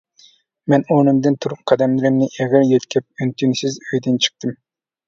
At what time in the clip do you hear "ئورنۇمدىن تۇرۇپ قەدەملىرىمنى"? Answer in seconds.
0.95-2.31